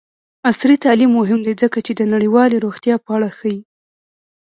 [0.49, 3.59] عصري تعلیم مهم دی ځکه چې د نړیوالې روغتیا په اړه ښيي.